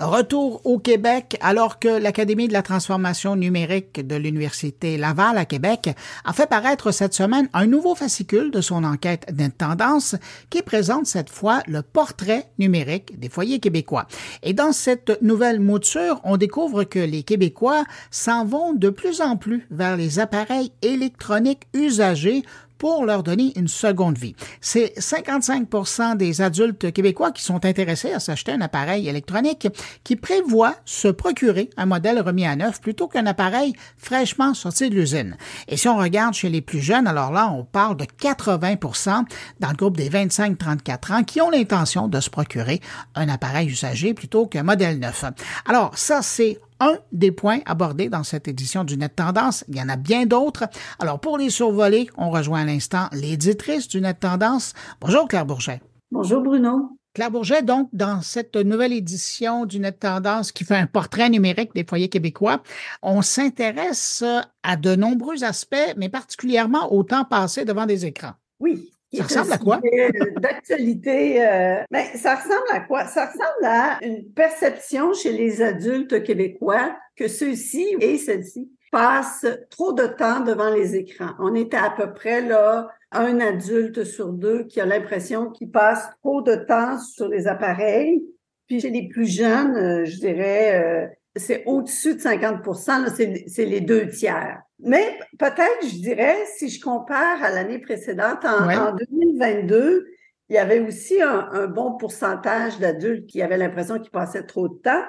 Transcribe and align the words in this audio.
Retour 0.00 0.62
au 0.64 0.78
Québec, 0.78 1.36
alors 1.42 1.78
que 1.78 1.88
l'Académie 1.88 2.48
de 2.48 2.54
la 2.54 2.62
transformation 2.62 3.36
numérique 3.36 4.06
de 4.06 4.16
l'Université 4.16 4.96
Laval 4.96 5.36
à 5.36 5.44
Québec 5.44 5.90
a 6.24 6.32
fait 6.32 6.48
paraître 6.48 6.90
cette 6.90 7.12
semaine 7.12 7.50
un 7.52 7.66
nouveau 7.66 7.94
fascicule 7.94 8.50
de 8.50 8.62
son 8.62 8.82
enquête 8.82 9.26
d'intendance 9.30 10.16
qui 10.48 10.62
présente 10.62 11.04
cette 11.04 11.28
fois 11.28 11.62
le 11.66 11.82
portrait 11.82 12.48
numérique 12.58 13.20
des 13.20 13.28
foyers 13.28 13.60
québécois. 13.60 14.06
Et 14.42 14.54
dans 14.54 14.72
cette 14.72 15.20
nouvelle 15.20 15.60
mouture, 15.60 16.22
on 16.24 16.38
découvre 16.38 16.84
que 16.84 16.98
les 16.98 17.22
Québécois 17.22 17.84
s'en 18.10 18.46
vont 18.46 18.72
de 18.72 18.88
plus 18.88 19.20
en 19.20 19.36
plus 19.36 19.66
vers 19.70 19.98
les 19.98 20.18
appareils 20.18 20.72
électroniques 20.80 21.66
usagés 21.74 22.42
pour 22.80 23.04
leur 23.04 23.22
donner 23.22 23.52
une 23.56 23.68
seconde 23.68 24.16
vie. 24.16 24.34
C'est 24.62 24.94
55% 24.98 26.16
des 26.16 26.40
adultes 26.40 26.92
québécois 26.92 27.30
qui 27.30 27.42
sont 27.42 27.66
intéressés 27.66 28.12
à 28.12 28.20
s'acheter 28.20 28.52
un 28.52 28.62
appareil 28.62 29.06
électronique 29.06 29.68
qui 30.02 30.16
prévoit 30.16 30.74
se 30.86 31.08
procurer 31.08 31.68
un 31.76 31.84
modèle 31.84 32.20
remis 32.20 32.46
à 32.46 32.56
neuf 32.56 32.80
plutôt 32.80 33.06
qu'un 33.06 33.26
appareil 33.26 33.74
fraîchement 33.98 34.54
sorti 34.54 34.88
de 34.88 34.94
l'usine. 34.94 35.36
Et 35.68 35.76
si 35.76 35.88
on 35.88 35.98
regarde 35.98 36.32
chez 36.32 36.48
les 36.48 36.62
plus 36.62 36.80
jeunes, 36.80 37.06
alors 37.06 37.30
là, 37.32 37.52
on 37.52 37.64
parle 37.64 37.98
de 37.98 38.06
80% 38.06 39.24
dans 39.60 39.68
le 39.68 39.76
groupe 39.76 39.98
des 39.98 40.08
25-34 40.08 41.12
ans 41.12 41.22
qui 41.22 41.42
ont 41.42 41.50
l'intention 41.50 42.08
de 42.08 42.18
se 42.18 42.30
procurer 42.30 42.80
un 43.14 43.28
appareil 43.28 43.68
usagé 43.68 44.14
plutôt 44.14 44.46
qu'un 44.46 44.62
modèle 44.62 44.98
neuf. 44.98 45.22
Alors, 45.66 45.90
ça, 45.98 46.22
c'est 46.22 46.58
un 46.80 46.98
des 47.12 47.30
points 47.30 47.60
abordés 47.66 48.08
dans 48.08 48.24
cette 48.24 48.48
édition 48.48 48.84
du 48.84 48.96
Net 48.96 49.16
Tendance. 49.16 49.64
Il 49.68 49.76
y 49.76 49.82
en 49.82 49.88
a 49.88 49.96
bien 49.96 50.26
d'autres. 50.26 50.64
Alors, 50.98 51.20
pour 51.20 51.38
les 51.38 51.50
survoler, 51.50 52.08
on 52.16 52.30
rejoint 52.30 52.62
à 52.62 52.64
l'instant 52.64 53.08
l'éditrice 53.12 53.86
du 53.88 54.00
Net 54.00 54.20
Tendance. 54.20 54.74
Bonjour, 55.00 55.28
Claire 55.28 55.46
Bourget. 55.46 55.80
Bonjour, 56.10 56.42
Bruno. 56.42 56.96
Claire 57.12 57.30
Bourget, 57.30 57.62
donc, 57.62 57.88
dans 57.92 58.22
cette 58.22 58.56
nouvelle 58.56 58.92
édition 58.92 59.66
du 59.66 59.80
Net 59.80 59.98
Tendance 59.98 60.52
qui 60.52 60.64
fait 60.64 60.76
un 60.76 60.86
portrait 60.86 61.28
numérique 61.28 61.74
des 61.74 61.84
foyers 61.84 62.08
québécois, 62.08 62.62
on 63.02 63.20
s'intéresse 63.20 64.24
à 64.62 64.76
de 64.76 64.94
nombreux 64.94 65.42
aspects, 65.42 65.94
mais 65.96 66.08
particulièrement 66.08 66.92
au 66.92 67.02
temps 67.02 67.24
passé 67.24 67.64
devant 67.64 67.86
des 67.86 68.06
écrans. 68.06 68.34
Oui. 68.60 68.90
Ça 69.12 69.24
ressemble 69.24 69.52
à 69.52 69.58
quoi? 69.58 69.80
D'actualité. 70.40 71.46
Euh, 71.46 71.82
ben, 71.90 72.04
ça 72.14 72.36
ressemble 72.36 72.70
à 72.72 72.80
quoi? 72.80 73.06
Ça 73.06 73.26
ressemble 73.26 73.64
à 73.64 73.98
une 74.02 74.30
perception 74.32 75.12
chez 75.12 75.32
les 75.32 75.62
adultes 75.62 76.22
québécois 76.22 76.96
que 77.16 77.28
ceux-ci 77.28 77.96
et 78.00 78.18
celles-ci 78.18 78.70
passent 78.92 79.46
trop 79.70 79.92
de 79.92 80.06
temps 80.06 80.40
devant 80.40 80.70
les 80.70 80.96
écrans. 80.96 81.32
On 81.38 81.54
est 81.54 81.74
à, 81.74 81.90
peu 81.90 82.12
près 82.12 82.40
là 82.40 82.88
un 83.12 83.40
adulte 83.40 84.04
sur 84.04 84.32
deux 84.32 84.64
qui 84.64 84.80
a 84.80 84.86
l'impression 84.86 85.50
qu'il 85.50 85.70
passe 85.70 86.08
trop 86.22 86.42
de 86.42 86.54
temps 86.54 86.98
sur 86.98 87.28
les 87.28 87.46
appareils. 87.48 88.22
Puis 88.66 88.80
chez 88.80 88.90
les 88.90 89.08
plus 89.08 89.26
jeunes, 89.26 89.76
euh, 89.76 90.04
je 90.04 90.18
dirais, 90.18 90.80
euh, 90.80 91.06
c'est 91.34 91.64
au-dessus 91.66 92.14
de 92.14 92.20
50% 92.20 93.44
c'est 93.46 93.64
les 93.64 93.80
deux 93.80 94.08
tiers. 94.08 94.62
Mais 94.82 95.18
peut-être, 95.38 95.82
je 95.82 96.00
dirais, 96.00 96.36
si 96.56 96.68
je 96.68 96.80
compare 96.80 97.42
à 97.42 97.50
l'année 97.50 97.78
précédente, 97.78 98.44
en, 98.44 98.94
2022, 98.94 100.06
il 100.48 100.54
y 100.54 100.58
avait 100.58 100.80
aussi 100.80 101.20
un, 101.22 101.66
bon 101.66 101.96
pourcentage 101.96 102.78
d'adultes 102.78 103.26
qui 103.26 103.42
avaient 103.42 103.58
l'impression 103.58 103.98
qu'ils 103.98 104.10
passaient 104.10 104.44
trop 104.44 104.68
de 104.68 104.78
temps. 104.82 105.04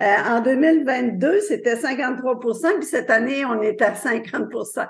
Euh, 0.00 0.16
en 0.28 0.40
2022, 0.40 1.40
c'était 1.40 1.74
53% 1.74 2.78
puis 2.78 2.86
cette 2.86 3.10
année, 3.10 3.44
on 3.44 3.62
est 3.62 3.80
à 3.80 3.92
50% 3.92 4.86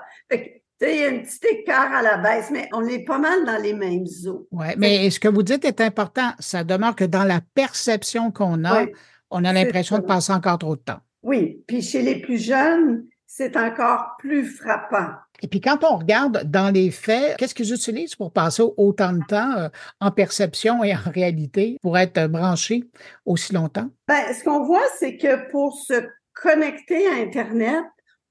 fait 0.79 0.95
il 0.95 1.01
y 1.01 1.05
a 1.05 1.09
un 1.09 1.19
petit 1.19 1.39
écart 1.47 1.93
à 1.93 2.01
la 2.01 2.17
baisse, 2.17 2.49
mais 2.51 2.69
on 2.73 2.85
est 2.85 3.03
pas 3.03 3.17
mal 3.17 3.45
dans 3.45 3.57
les 3.57 3.73
mêmes 3.73 4.05
eaux. 4.27 4.47
Oui, 4.51 4.67
mais 4.77 5.09
ce 5.09 5.19
que 5.19 5.27
vous 5.27 5.43
dites 5.43 5.65
est 5.65 5.81
important. 5.81 6.31
Ça 6.39 6.63
demeure 6.63 6.95
que 6.95 7.03
dans 7.03 7.23
la 7.23 7.41
perception 7.55 8.31
qu'on 8.31 8.63
a, 8.63 8.85
on 9.31 9.43
a 9.43 9.53
l'impression 9.53 9.97
de 9.97 10.03
passer 10.03 10.33
encore 10.33 10.59
trop 10.59 10.75
de 10.75 10.81
temps. 10.81 10.99
Oui, 11.23 11.63
puis 11.67 11.81
chez 11.81 12.01
les 12.01 12.21
plus 12.21 12.37
jeunes, 12.37 13.05
c'est 13.37 13.55
encore 13.55 14.15
plus 14.17 14.45
frappant. 14.45 15.13
Et 15.43 15.47
puis 15.47 15.61
quand 15.61 15.83
on 15.83 15.97
regarde 15.97 16.43
dans 16.45 16.73
les 16.73 16.89
faits, 16.89 17.37
qu'est-ce 17.37 17.53
qu'ils 17.53 17.71
utilisent 17.71 18.15
pour 18.15 18.31
passer 18.31 18.63
autant 18.77 19.13
de 19.13 19.23
temps 19.27 19.51
euh, 19.55 19.69
en 20.01 20.09
perception 20.09 20.83
et 20.83 20.95
en 20.95 21.11
réalité 21.13 21.77
pour 21.83 21.99
être 21.99 22.25
branchés 22.25 22.85
aussi 23.27 23.53
longtemps? 23.53 23.89
Ben, 24.07 24.33
ce 24.33 24.43
qu'on 24.43 24.63
voit, 24.63 24.87
c'est 24.97 25.17
que 25.17 25.51
pour 25.51 25.77
se 25.77 25.93
connecter 26.33 27.07
à 27.07 27.21
Internet, 27.21 27.83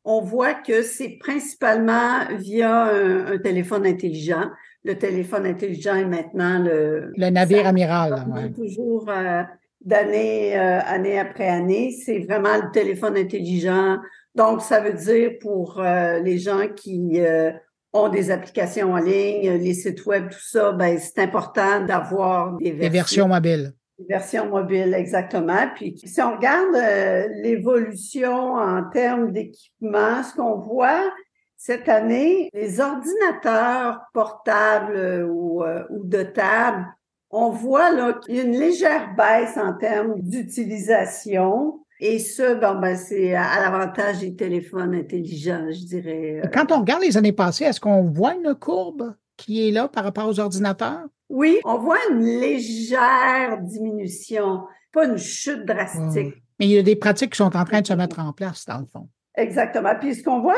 on 0.04 0.22
voit 0.22 0.54
que 0.54 0.82
c'est 0.82 1.18
principalement 1.20 2.26
via 2.38 2.86
un, 2.86 3.38
téléphone 3.38 3.86
intelligent. 3.86 4.50
Le 4.84 4.98
téléphone 4.98 5.46
intelligent 5.46 5.94
est 5.94 6.04
maintenant 6.04 6.58
le... 6.58 7.12
Le 7.16 7.30
navire 7.30 7.68
amiral. 7.68 8.24
Toujours 8.56 9.08
euh, 9.08 9.42
d'année 9.84 10.58
euh, 10.58 10.80
année 10.84 11.18
après 11.18 11.48
année. 11.48 11.92
C'est 11.92 12.18
vraiment 12.18 12.56
le 12.56 12.72
téléphone 12.72 13.16
intelligent 13.16 13.98
donc, 14.36 14.60
ça 14.60 14.80
veut 14.80 14.92
dire 14.92 15.38
pour 15.40 15.80
euh, 15.80 16.18
les 16.18 16.36
gens 16.36 16.68
qui 16.68 17.20
euh, 17.20 17.50
ont 17.94 18.10
des 18.10 18.30
applications 18.30 18.92
en 18.92 18.98
ligne, 18.98 19.50
les 19.52 19.72
sites 19.72 20.04
web, 20.04 20.28
tout 20.28 20.38
ça, 20.38 20.72
ben, 20.72 20.98
c'est 20.98 21.20
important 21.20 21.80
d'avoir 21.80 22.58
des 22.58 22.70
versions, 22.70 22.78
des 22.80 22.88
versions 22.90 23.28
mobiles. 23.28 23.72
Des 23.98 24.04
versions 24.04 24.50
mobiles, 24.50 24.92
exactement. 24.92 25.70
Puis, 25.74 25.96
si 26.04 26.20
on 26.20 26.36
regarde 26.36 26.74
euh, 26.74 27.28
l'évolution 27.42 28.56
en 28.56 28.84
termes 28.90 29.32
d'équipement, 29.32 30.22
ce 30.22 30.36
qu'on 30.36 30.56
voit 30.56 31.10
cette 31.56 31.88
année, 31.88 32.50
les 32.52 32.78
ordinateurs 32.78 34.02
portables 34.12 35.24
ou, 35.24 35.64
ou 35.88 36.04
de 36.04 36.22
table, 36.22 36.84
on 37.30 37.48
voit 37.48 37.90
là 37.90 38.12
qu'il 38.12 38.36
y 38.36 38.40
a 38.40 38.42
une 38.42 38.58
légère 38.58 39.14
baisse 39.16 39.56
en 39.56 39.72
termes 39.72 40.20
d'utilisation. 40.20 41.80
Et 42.00 42.18
ça, 42.18 42.54
ben, 42.54 42.96
c'est 42.96 43.34
à 43.34 43.60
l'avantage 43.60 44.20
des 44.20 44.34
téléphones 44.34 44.94
intelligents, 44.94 45.66
je 45.70 45.84
dirais. 45.84 46.42
Euh. 46.44 46.48
Quand 46.52 46.70
on 46.72 46.80
regarde 46.80 47.02
les 47.02 47.16
années 47.16 47.32
passées, 47.32 47.64
est-ce 47.64 47.80
qu'on 47.80 48.02
voit 48.02 48.34
une 48.34 48.54
courbe 48.54 49.14
qui 49.36 49.66
est 49.68 49.72
là 49.72 49.88
par 49.88 50.04
rapport 50.04 50.28
aux 50.28 50.38
ordinateurs? 50.38 51.06
Oui, 51.28 51.58
on 51.64 51.78
voit 51.78 51.98
une 52.10 52.24
légère 52.24 53.58
diminution, 53.62 54.62
pas 54.92 55.06
une 55.06 55.18
chute 55.18 55.64
drastique. 55.64 56.34
Mais 56.58 56.66
il 56.66 56.70
y 56.70 56.78
a 56.78 56.82
des 56.82 56.96
pratiques 56.96 57.32
qui 57.32 57.38
sont 57.38 57.56
en 57.56 57.64
train 57.64 57.80
de 57.80 57.86
se 57.86 57.92
mettre 57.94 58.20
en 58.20 58.32
place, 58.32 58.64
dans 58.66 58.78
le 58.78 58.86
fond. 58.86 59.08
Exactement. 59.36 59.92
Puis 60.00 60.14
ce 60.14 60.22
qu'on 60.22 60.40
voit 60.40 60.54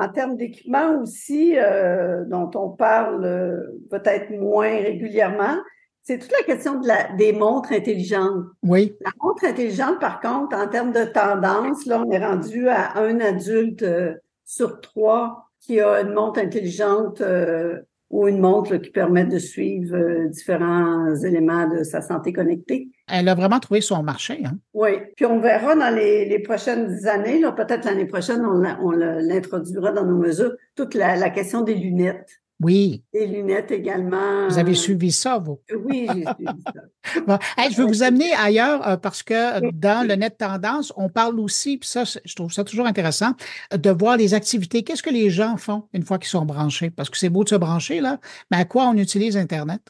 en, 0.00 0.08
termes 0.08 0.36
d'équipement 0.36 0.98
aussi, 1.02 1.58
euh, 1.58 2.24
dont 2.26 2.50
on 2.54 2.70
parle 2.70 3.24
euh, 3.24 3.56
peut-être 3.90 4.30
moins 4.30 4.70
régulièrement, 4.70 5.56
c'est 6.04 6.18
toute 6.18 6.32
la 6.32 6.44
question 6.44 6.80
de 6.80 6.86
la, 6.86 7.12
des 7.16 7.32
montres 7.32 7.72
intelligentes. 7.72 8.44
Oui. 8.62 8.94
La 9.00 9.10
montre 9.22 9.44
intelligente, 9.44 9.98
par 10.00 10.20
contre, 10.20 10.54
en 10.54 10.68
termes 10.68 10.92
de 10.92 11.04
tendance, 11.04 11.86
là, 11.86 12.02
on 12.06 12.10
est 12.10 12.24
rendu 12.24 12.68
à 12.68 12.98
un 12.98 13.20
adulte 13.20 13.82
euh, 13.82 14.14
sur 14.44 14.80
trois 14.82 15.48
qui 15.60 15.80
a 15.80 16.02
une 16.02 16.12
montre 16.12 16.40
intelligente 16.40 17.22
euh, 17.22 17.80
ou 18.10 18.28
une 18.28 18.38
montre 18.38 18.76
qui 18.76 18.90
permet 18.90 19.24
de 19.24 19.38
suivre 19.38 19.96
euh, 19.96 20.28
différents 20.28 21.16
éléments 21.16 21.68
de 21.68 21.82
sa 21.84 22.02
santé 22.02 22.34
connectée. 22.34 22.90
Elle 23.10 23.28
a 23.30 23.34
vraiment 23.34 23.58
trouvé 23.58 23.80
son 23.80 24.02
marché. 24.02 24.42
Hein? 24.44 24.58
Oui. 24.74 24.90
Puis 25.16 25.24
on 25.24 25.40
verra 25.40 25.74
dans 25.74 25.94
les, 25.94 26.26
les 26.26 26.38
prochaines 26.38 27.06
années, 27.06 27.40
là, 27.40 27.52
peut-être 27.52 27.86
l'année 27.86 28.06
prochaine, 28.06 28.44
on 28.44 28.90
l'introduira 28.90 29.90
dans 29.90 30.04
nos 30.04 30.18
mesures, 30.18 30.52
toute 30.76 30.94
la, 30.94 31.16
la 31.16 31.30
question 31.30 31.62
des 31.62 31.74
lunettes. 31.74 32.42
Oui. 32.60 33.02
Des 33.12 33.26
lunettes 33.26 33.70
également. 33.70 34.48
Vous 34.48 34.58
avez 34.58 34.74
suivi 34.74 35.10
ça, 35.10 35.38
vous? 35.38 35.60
Oui, 35.84 36.06
j'ai 36.08 36.24
suivi 36.24 36.62
ça. 36.64 37.20
bon. 37.26 37.38
je 37.58 37.76
veux 37.76 37.86
vous 37.86 38.02
amener 38.02 38.32
ailleurs 38.34 38.86
euh, 38.86 38.96
parce 38.96 39.22
que 39.22 39.70
dans 39.72 40.06
le 40.06 40.14
net 40.14 40.38
tendance, 40.38 40.92
on 40.96 41.08
parle 41.08 41.40
aussi, 41.40 41.78
puis 41.78 41.88
ça, 41.88 42.04
je 42.04 42.34
trouve 42.34 42.52
ça 42.52 42.64
toujours 42.64 42.86
intéressant, 42.86 43.32
de 43.72 43.90
voir 43.90 44.16
les 44.16 44.34
activités. 44.34 44.82
Qu'est-ce 44.82 45.02
que 45.02 45.10
les 45.10 45.30
gens 45.30 45.56
font 45.56 45.88
une 45.92 46.04
fois 46.04 46.18
qu'ils 46.18 46.28
sont 46.28 46.44
branchés? 46.44 46.90
Parce 46.90 47.10
que 47.10 47.18
c'est 47.18 47.28
beau 47.28 47.44
de 47.44 47.48
se 47.48 47.56
brancher, 47.56 48.00
là, 48.00 48.18
mais 48.50 48.58
à 48.58 48.64
quoi 48.64 48.84
on 48.84 48.96
utilise 48.96 49.36
Internet? 49.36 49.80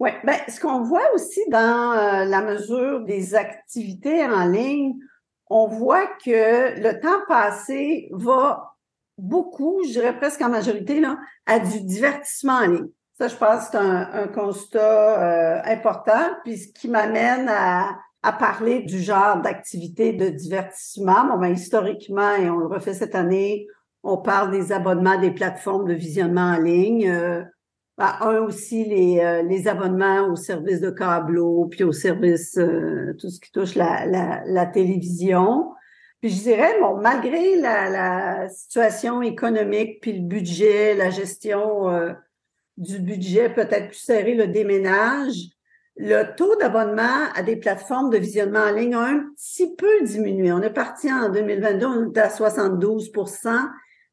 Oui, 0.00 0.10
bien, 0.24 0.38
ce 0.48 0.60
qu'on 0.60 0.82
voit 0.82 1.12
aussi 1.14 1.40
dans 1.50 1.92
euh, 1.92 2.24
la 2.24 2.42
mesure 2.42 3.00
des 3.00 3.34
activités 3.34 4.24
en 4.24 4.46
ligne, 4.46 4.94
on 5.50 5.66
voit 5.66 6.06
que 6.24 6.80
le 6.80 7.00
temps 7.00 7.24
passé 7.26 8.08
va 8.12 8.77
beaucoup, 9.18 9.82
je 9.84 9.92
dirais 9.92 10.16
presque 10.16 10.40
en 10.40 10.48
majorité, 10.48 11.00
là, 11.00 11.18
à 11.46 11.58
du 11.58 11.80
divertissement 11.82 12.54
en 12.54 12.66
ligne. 12.66 12.88
Ça, 13.18 13.26
je 13.26 13.34
pense 13.34 13.64
c'est 13.70 13.76
un, 13.76 14.28
constat 14.28 14.78
euh, 14.78 15.60
important, 15.64 16.30
puis 16.44 16.56
ce 16.56 16.72
qui 16.72 16.88
m'amène 16.88 17.48
à, 17.48 17.96
à 18.22 18.32
parler 18.32 18.82
du 18.82 19.00
genre 19.00 19.40
d'activité 19.42 20.12
de 20.12 20.28
divertissement. 20.28 21.26
Bon, 21.26 21.38
ben, 21.38 21.52
historiquement, 21.52 22.36
et 22.36 22.48
on 22.48 22.58
le 22.58 22.68
refait 22.68 22.94
cette 22.94 23.16
année, 23.16 23.66
on 24.04 24.18
parle 24.18 24.52
des 24.52 24.70
abonnements 24.70 25.20
des 25.20 25.32
plateformes 25.32 25.88
de 25.88 25.94
visionnement 25.94 26.52
en 26.52 26.58
ligne. 26.58 27.08
Euh, 27.08 27.42
ben, 27.96 28.14
un 28.20 28.38
aussi, 28.38 28.84
les, 28.84 29.18
euh, 29.18 29.42
les 29.42 29.66
abonnements 29.66 30.28
aux 30.28 30.36
services 30.36 30.80
de 30.80 30.90
câbleau, 30.90 31.66
puis 31.68 31.82
aux 31.82 31.92
services, 31.92 32.56
tout 33.18 33.28
ce 33.30 33.40
qui 33.40 33.50
touche 33.50 33.74
la, 33.74 34.06
la, 34.06 34.42
la 34.46 34.66
télévision. 34.66 35.72
Puis 36.20 36.30
je 36.30 36.42
dirais, 36.42 36.78
bon, 36.80 36.96
malgré 37.00 37.56
la, 37.56 37.88
la 37.88 38.48
situation 38.48 39.22
économique, 39.22 40.00
puis 40.00 40.12
le 40.12 40.26
budget, 40.26 40.94
la 40.94 41.10
gestion 41.10 41.90
euh, 41.90 42.12
du 42.76 42.98
budget 42.98 43.50
peut-être 43.50 43.88
plus 43.88 43.98
serré, 43.98 44.34
le 44.34 44.48
déménage, 44.48 45.34
le 45.96 46.34
taux 46.36 46.56
d'abonnement 46.56 47.30
à 47.34 47.42
des 47.42 47.56
plateformes 47.56 48.10
de 48.10 48.18
visionnement 48.18 48.60
en 48.60 48.72
ligne 48.72 48.94
a 48.94 49.06
un 49.06 49.24
petit 49.36 49.74
peu 49.74 50.02
diminué. 50.02 50.52
On 50.52 50.62
est 50.62 50.70
parti 50.70 51.12
en 51.12 51.28
2022, 51.28 51.86
on 51.86 52.10
était 52.10 52.20
à 52.20 52.28
72% 52.28 53.68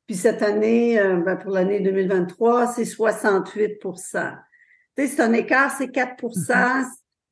puis 0.07 0.15
cette 0.15 0.43
année, 0.43 0.99
euh, 0.99 1.17
ben, 1.17 1.35
pour 1.35 1.51
l'année 1.51 1.79
2023, 1.79 2.67
c'est 2.67 2.83
68% 2.83 4.37
C'est 4.95 5.19
un 5.19 5.33
écart, 5.33 5.71
c'est 5.75 5.89
4 5.89 6.17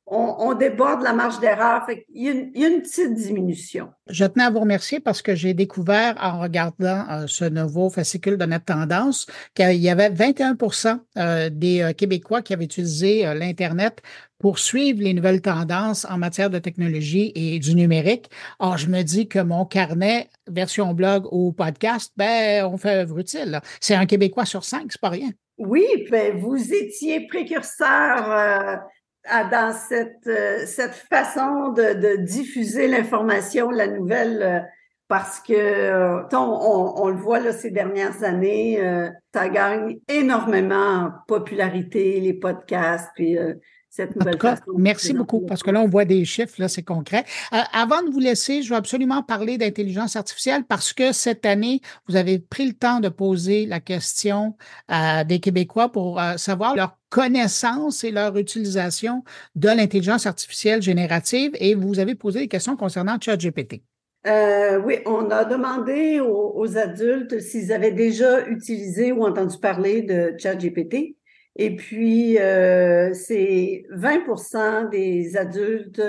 on, 0.06 0.54
déborde 0.54 1.02
la 1.02 1.12
marge 1.12 1.40
d'erreur. 1.40 1.86
Il, 2.12 2.50
il, 2.54 2.60
y 2.60 2.64
a 2.64 2.68
une 2.68 2.82
petite 2.82 3.14
diminution. 3.14 3.88
Je 4.08 4.24
tenais 4.24 4.44
à 4.44 4.50
vous 4.50 4.60
remercier 4.60 5.00
parce 5.00 5.22
que 5.22 5.34
j'ai 5.34 5.54
découvert 5.54 6.14
en 6.20 6.40
regardant 6.40 7.04
euh, 7.10 7.24
ce 7.26 7.44
nouveau 7.44 7.88
fascicule 7.88 8.36
de 8.36 8.44
notre 8.44 8.66
tendance 8.66 9.26
qu'il 9.54 9.76
y 9.76 9.88
avait 9.88 10.10
21% 10.10 10.98
euh, 11.16 11.48
des 11.50 11.80
euh, 11.80 11.92
Québécois 11.92 12.42
qui 12.42 12.52
avaient 12.52 12.64
utilisé 12.64 13.24
l'Internet 13.34 14.02
pour 14.38 14.58
suivre 14.58 15.02
les 15.02 15.14
nouvelles 15.14 15.40
tendances 15.40 16.04
en 16.10 16.18
matière 16.18 16.50
de 16.50 16.58
technologie 16.58 17.32
et 17.34 17.58
du 17.58 17.74
numérique. 17.74 18.28
Or, 18.58 18.76
je 18.76 18.88
me 18.88 19.02
dis 19.02 19.26
que 19.26 19.38
mon 19.38 19.64
carnet, 19.64 20.28
version 20.46 20.92
blog 20.92 21.26
ou 21.32 21.52
podcast, 21.52 22.12
ben, 22.16 22.66
on 22.66 22.76
fait 22.76 22.96
œuvre 22.96 23.18
utile. 23.18 23.60
C'est 23.80 23.94
un 23.94 24.04
Québécois 24.04 24.44
sur 24.44 24.64
cinq, 24.64 24.92
c'est 24.92 25.00
pas 25.00 25.08
rien. 25.08 25.30
Oui, 25.56 25.86
ben, 26.10 26.36
vous 26.36 26.74
étiez 26.74 27.26
précurseur 27.26 28.82
dans 29.50 29.72
cette, 29.72 30.26
euh, 30.26 30.66
cette 30.66 30.94
façon 30.94 31.70
de, 31.70 31.94
de 31.94 32.16
diffuser 32.16 32.86
l'information, 32.88 33.70
la 33.70 33.86
nouvelle, 33.86 34.42
euh, 34.42 34.60
parce 35.08 35.40
que 35.40 35.52
euh, 35.52 36.22
on, 36.32 36.94
on, 36.96 37.08
le 37.08 37.16
voit 37.16 37.40
là, 37.40 37.52
ces 37.52 37.70
dernières 37.70 38.24
années, 38.24 38.80
ça 39.34 39.48
gagne 39.48 39.98
énormément 40.08 40.74
en 40.74 41.10
popularité, 41.28 42.20
les 42.20 42.32
podcasts, 42.32 43.10
puis 43.14 43.36
cette 43.94 44.16
nouvelle 44.16 44.38
cas, 44.38 44.56
Merci 44.76 45.12
beaucoup, 45.12 45.40
parce 45.40 45.62
que 45.62 45.70
là, 45.70 45.80
on 45.80 45.88
voit 45.88 46.04
des 46.04 46.24
chiffres, 46.24 46.54
là, 46.58 46.68
c'est 46.68 46.82
concret. 46.82 47.24
avant 47.72 48.02
de 48.02 48.10
vous 48.10 48.18
laisser, 48.18 48.62
je 48.62 48.70
veux 48.70 48.76
absolument 48.76 49.22
parler 49.22 49.56
d'intelligence 49.56 50.16
artificielle 50.16 50.64
parce 50.64 50.92
que 50.92 51.12
cette 51.12 51.46
année, 51.46 51.80
vous 52.08 52.16
avez 52.16 52.40
pris 52.40 52.66
le 52.66 52.72
temps 52.72 52.98
de 52.98 53.08
poser 53.08 53.66
la 53.66 53.78
question 53.78 54.56
des 54.88 55.38
Québécois 55.38 55.92
pour 55.92 56.20
savoir 56.36 56.74
leur 56.74 56.98
connaissance 57.08 58.02
et 58.02 58.10
leur 58.10 58.36
utilisation 58.36 59.22
de 59.54 59.68
l'intelligence 59.68 60.26
artificielle 60.26 60.82
générative 60.82 61.52
et 61.54 61.76
vous 61.76 62.00
avez 62.00 62.16
posé 62.16 62.40
des 62.40 62.48
questions 62.48 62.76
concernant 62.76 63.16
ChatGPT. 63.20 63.82
Euh, 64.26 64.80
oui, 64.80 64.96
on 65.06 65.30
a 65.30 65.44
demandé 65.44 66.18
aux, 66.18 66.78
adultes 66.78 67.38
s'ils 67.40 67.72
avaient 67.72 67.92
déjà 67.92 68.48
utilisé 68.48 69.12
ou 69.12 69.24
entendu 69.24 69.56
parler 69.58 70.02
de 70.02 70.34
ChatGPT. 70.38 71.16
Et 71.56 71.76
puis, 71.76 72.38
euh, 72.38 73.12
c'est 73.12 73.84
20% 73.90 74.90
des 74.90 75.36
adultes 75.36 76.02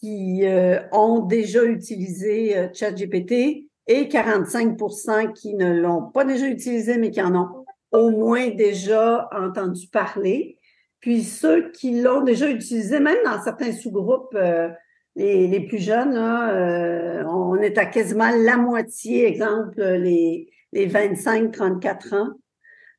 qui 0.00 0.46
euh, 0.46 0.80
ont 0.92 1.20
déjà 1.20 1.64
utilisé 1.64 2.56
euh, 2.56 2.68
ChatGPT 2.72 3.68
et 3.86 4.04
45% 4.04 5.32
qui 5.32 5.54
ne 5.54 5.72
l'ont 5.72 6.10
pas 6.10 6.24
déjà 6.24 6.46
utilisé, 6.46 6.96
mais 6.98 7.10
qui 7.10 7.22
en 7.22 7.34
ont 7.34 7.64
au 7.92 8.10
moins 8.10 8.48
déjà 8.50 9.28
entendu 9.32 9.88
parler. 9.88 10.58
Puis 11.00 11.22
ceux 11.22 11.70
qui 11.70 12.00
l'ont 12.00 12.22
déjà 12.22 12.48
utilisé, 12.48 12.98
même 12.98 13.18
dans 13.24 13.40
certains 13.42 13.72
sous-groupes, 13.72 14.34
euh, 14.34 14.68
les, 15.16 15.46
les, 15.46 15.60
plus 15.60 15.78
jeunes, 15.78 16.16
euh, 16.16 17.22
on 17.26 17.56
est 17.56 17.78
à 17.78 17.86
quasiment 17.86 18.30
la 18.30 18.56
moitié, 18.56 19.28
exemple, 19.28 19.80
les, 19.82 20.50
les 20.72 20.88
25-34 20.88 22.14
ans, 22.16 22.30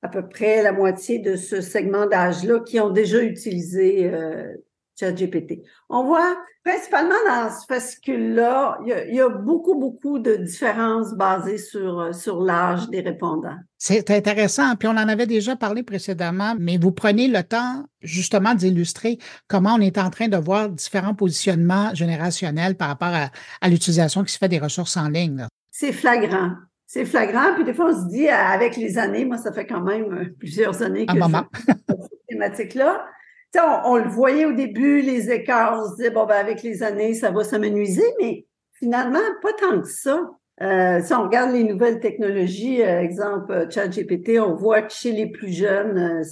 à 0.01 0.07
peu 0.07 0.27
près 0.27 0.61
la 0.61 0.71
moitié 0.71 1.19
de 1.19 1.35
ce 1.35 1.61
segment 1.61 2.05
d'âge-là 2.05 2.59
qui 2.59 2.79
ont 2.79 2.89
déjà 2.89 3.21
utilisé 3.21 4.11
euh, 4.13 4.53
ChatGPT. 4.99 5.61
On 5.89 6.05
voit 6.05 6.35
principalement 6.63 7.15
dans 7.27 7.49
ce 7.49 7.65
fascicule-là, 7.67 8.79
il, 8.85 9.15
y 9.15 9.21
a 9.21 9.29
beaucoup, 9.29 9.75
beaucoup 9.75 10.19
de 10.19 10.35
différences 10.35 11.13
basées 11.13 11.57
sur, 11.57 11.99
euh, 11.99 12.13
sur 12.13 12.41
l'âge 12.41 12.89
des 12.89 13.01
répondants. 13.01 13.57
C'est 13.77 14.09
intéressant, 14.09 14.75
puis 14.75 14.87
on 14.87 14.91
en 14.91 15.07
avait 15.07 15.27
déjà 15.27 15.55
parlé 15.55 15.83
précédemment, 15.83 16.55
mais 16.59 16.77
vous 16.77 16.91
prenez 16.91 17.27
le 17.27 17.43
temps 17.43 17.85
justement 18.01 18.55
d'illustrer 18.55 19.19
comment 19.47 19.75
on 19.75 19.81
est 19.81 19.97
en 19.97 20.09
train 20.09 20.27
de 20.27 20.37
voir 20.37 20.69
différents 20.69 21.13
positionnements 21.13 21.93
générationnels 21.93 22.75
par 22.75 22.87
rapport 22.87 23.13
à, 23.61 23.69
l'utilisation 23.69 24.23
qui 24.23 24.33
se 24.33 24.37
fait 24.37 24.49
des 24.49 24.59
ressources 24.59 24.97
en 24.97 25.09
ligne. 25.09 25.45
C'est 25.71 25.91
flagrant. 25.91 26.51
C'est 26.95 27.03
flagrant, 27.03 27.53
puis 27.55 27.65
des 27.65 27.73
fois 27.73 27.87
on 27.87 27.93
se 27.93 28.07
dit 28.07 28.29
avec 28.29 28.77
les 28.77 28.97
années, 28.97 29.25
moi 29.25 29.35
ça 29.35 29.51
fait 29.51 29.65
quand 29.65 29.81
même 29.81 30.13
euh, 30.13 30.25
plusieurs 30.39 30.81
années 30.81 31.05
que 31.05 31.13
je 31.13 31.19
fais 31.19 31.73
cette 31.89 32.25
thématique-là, 32.29 33.05
on, 33.83 33.97
le 33.97 34.07
voyait 34.07 34.45
au 34.45 34.53
début, 34.53 35.01
les 35.01 35.29
écarts, 35.29 35.77
on 35.77 35.89
se 35.89 35.95
disait, 35.97 36.09
bon, 36.09 36.25
ben, 36.25 36.35
avec 36.35 36.63
les 36.63 36.83
années, 36.83 37.13
ça 37.13 37.31
va 37.31 37.43
s'amenuiser, 37.43 38.05
mais 38.21 38.45
finalement, 38.79 39.19
pas 39.41 39.51
tant 39.59 39.81
que 39.81 39.89
ça. 39.89 40.21
Euh, 40.61 41.01
si 41.03 41.13
on 41.13 41.23
regarde 41.23 41.51
les 41.51 41.65
nouvelles 41.65 41.99
technologies, 41.99 42.81
euh, 42.81 43.01
exemple 43.01 43.51
euh, 43.51 43.69
ChatGPT, 43.69 44.39
on 44.39 44.55
voit 44.55 44.83
que 44.83 44.93
chez 44.93 45.11
les 45.11 45.27
plus 45.27 45.51
jeunes, 45.51 46.23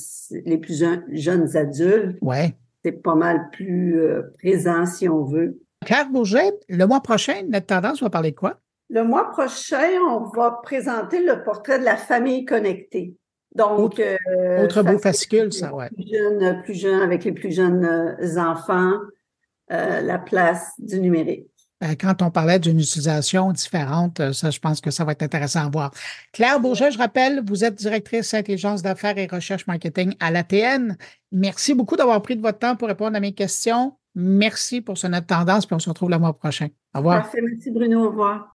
les 0.46 0.58
plus 0.58 0.82
jeunes, 1.12 1.58
adultes, 1.58 2.18
ouais. 2.22 2.56
c'est 2.86 3.04
pas 3.04 3.16
mal 3.16 3.50
plus 3.52 4.00
présent 4.40 4.86
si 4.86 5.10
on 5.10 5.26
veut. 5.26 5.60
Claire 5.86 6.10
Bourget, 6.10 6.54
le 6.70 6.86
mois 6.86 7.02
prochain, 7.02 7.42
notre 7.50 7.66
tendance 7.66 8.02
va 8.02 8.10
parler 8.10 8.32
de 8.32 8.38
quoi? 8.38 8.62
Le 8.94 9.04
mois 9.04 9.32
prochain, 9.32 9.90
on 10.08 10.20
va 10.20 10.52
présenter 10.62 11.26
le 11.26 11.42
portrait 11.42 11.80
de 11.80 11.84
la 11.84 11.98
famille 11.98 12.46
connectée. 12.46 13.16
Donc, 13.56 13.80
autre, 13.80 14.02
euh, 14.02 14.84
beau 14.84 15.00
fascicule, 15.00 15.52
ça, 15.52 15.74
ouais. 15.74 15.90
Plus 15.90 16.06
jeune, 16.14 16.62
plus 16.62 16.74
jeune, 16.76 17.02
avec 17.02 17.24
les 17.24 17.32
plus 17.32 17.52
jeunes 17.52 17.84
euh, 17.84 18.38
enfants, 18.38 18.94
euh, 19.72 20.02
la 20.02 20.20
place 20.20 20.74
du 20.78 21.00
numérique. 21.00 21.48
Quand 22.00 22.22
on 22.22 22.30
parlait 22.30 22.60
d'une 22.60 22.80
utilisation 22.80 23.52
différente, 23.52 24.32
ça, 24.32 24.52
je 24.52 24.60
pense 24.60 24.80
que 24.80 24.92
ça 24.92 25.04
va 25.04 25.14
être 25.14 25.24
intéressant 25.24 25.66
à 25.66 25.70
voir. 25.70 25.92
Claire 26.32 26.60
Bourget, 26.60 26.92
je 26.92 27.00
rappelle, 27.00 27.42
vous 27.48 27.66
êtes 27.66 27.76
directrice 27.76 28.36
intelligence 28.36 28.84
d'affaires 28.84 29.18
et 29.18 29.26
recherche 29.26 29.66
marketing 29.66 30.14
à 30.20 30.30
l'ATN. 30.30 30.98
Merci 31.32 31.74
beaucoup 31.74 31.96
d'avoir 31.96 32.22
pris 32.22 32.36
de 32.36 32.42
votre 32.42 32.60
temps 32.60 32.76
pour 32.76 32.90
répondre 32.90 33.18
à 33.18 33.20
mes 33.20 33.34
questions. 33.34 33.98
Merci 34.14 34.82
pour 34.82 35.00
ce 35.00 35.08
note 35.08 35.26
tendance, 35.26 35.66
puis 35.66 35.76
on 35.76 35.80
se 35.80 35.90
retrouve 35.90 36.12
le 36.12 36.20
mois 36.20 36.34
prochain. 36.38 36.68
Au 36.94 37.00
revoir. 37.00 37.24
Parfait, 37.24 37.42
merci 37.42 37.72
Bruno, 37.72 38.06
au 38.06 38.10
revoir. 38.12 38.53